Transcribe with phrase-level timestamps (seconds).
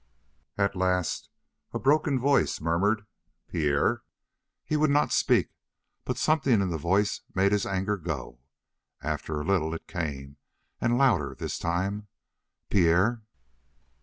[0.57, 1.29] At last
[1.73, 3.05] a broken voice murmured:
[3.47, 4.01] "Pierre!"
[4.65, 5.51] He would not speak,
[6.05, 8.39] but something in the voice made his anger go.
[9.03, 10.37] After a little it came,
[10.79, 12.07] and louder this time:
[12.71, 13.21] "Pierre?"